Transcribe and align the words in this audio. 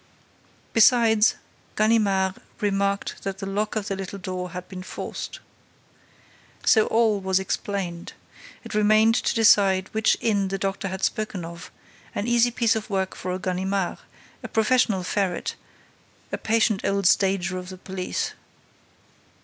Besides, 0.73 1.35
Ganimard 1.75 2.37
remarked 2.59 3.21
that 3.21 3.37
the 3.37 3.45
lock 3.45 3.75
of 3.75 3.87
the 3.87 3.95
little 3.95 4.17
door 4.17 4.49
had 4.49 4.67
been 4.67 4.81
forced. 4.81 5.39
So 6.65 6.87
all 6.87 7.19
was 7.19 7.39
explained. 7.39 8.13
It 8.63 8.73
remained 8.73 9.13
to 9.13 9.35
decide 9.35 9.89
which 9.93 10.17
inn 10.19 10.47
the 10.47 10.57
doctor 10.57 10.87
had 10.87 11.03
spoken 11.03 11.45
of: 11.45 11.69
an 12.15 12.25
easy 12.25 12.49
piece 12.49 12.75
of 12.75 12.89
work 12.89 13.15
for 13.15 13.31
a 13.31 13.37
Ganimard, 13.37 13.99
a 14.41 14.47
professional 14.47 15.03
ferret, 15.03 15.53
a 16.31 16.37
patient 16.39 16.81
old 16.83 17.05
stager 17.05 17.59
of 17.59 17.69
the 17.69 17.77
police. 17.77 18.33